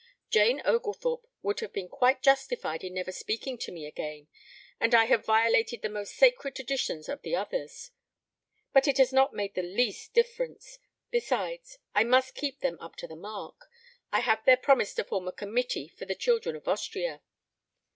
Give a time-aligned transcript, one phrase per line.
[0.31, 4.29] Jane Oglethorpe would have been quite justified in never speaking to me again,
[4.79, 7.91] and I have violated the most sacred traditions of the others.
[8.73, 10.79] But it has not made the least difference.
[11.11, 13.69] Besides, I must keep them up to the mark.
[14.11, 17.21] I have their promise to form a committee for the children of Austria."